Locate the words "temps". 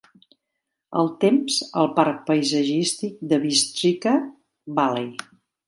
1.23-1.57